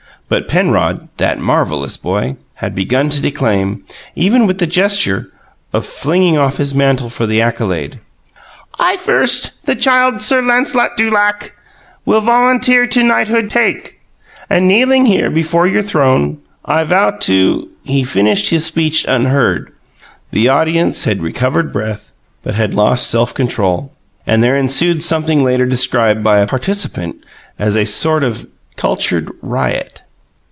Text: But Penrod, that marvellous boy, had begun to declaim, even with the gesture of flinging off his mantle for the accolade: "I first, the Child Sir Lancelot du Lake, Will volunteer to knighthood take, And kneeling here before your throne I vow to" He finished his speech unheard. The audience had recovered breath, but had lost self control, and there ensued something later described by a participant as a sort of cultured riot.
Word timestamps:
But 0.29 0.47
Penrod, 0.47 1.09
that 1.17 1.41
marvellous 1.41 1.97
boy, 1.97 2.37
had 2.53 2.73
begun 2.73 3.09
to 3.09 3.21
declaim, 3.21 3.83
even 4.15 4.47
with 4.47 4.59
the 4.59 4.65
gesture 4.65 5.29
of 5.73 5.85
flinging 5.85 6.37
off 6.37 6.55
his 6.55 6.73
mantle 6.73 7.09
for 7.09 7.25
the 7.27 7.41
accolade: 7.41 7.99
"I 8.79 8.95
first, 8.95 9.65
the 9.65 9.75
Child 9.75 10.21
Sir 10.21 10.41
Lancelot 10.41 10.95
du 10.95 11.09
Lake, 11.13 11.51
Will 12.05 12.21
volunteer 12.21 12.87
to 12.87 13.03
knighthood 13.03 13.49
take, 13.49 13.99
And 14.49 14.69
kneeling 14.69 15.05
here 15.05 15.29
before 15.29 15.67
your 15.67 15.81
throne 15.81 16.37
I 16.63 16.85
vow 16.85 17.09
to" 17.11 17.67
He 17.83 18.05
finished 18.05 18.51
his 18.51 18.63
speech 18.65 19.03
unheard. 19.09 19.73
The 20.31 20.47
audience 20.47 21.03
had 21.03 21.21
recovered 21.21 21.73
breath, 21.73 22.13
but 22.41 22.55
had 22.55 22.73
lost 22.73 23.07
self 23.09 23.33
control, 23.33 23.91
and 24.25 24.41
there 24.41 24.55
ensued 24.55 25.03
something 25.03 25.43
later 25.43 25.65
described 25.65 26.23
by 26.23 26.39
a 26.39 26.47
participant 26.47 27.17
as 27.59 27.75
a 27.75 27.83
sort 27.83 28.23
of 28.23 28.47
cultured 28.77 29.29
riot. 29.41 29.97